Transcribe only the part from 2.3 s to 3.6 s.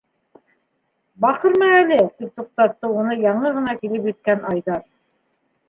туҡтатты уны яңы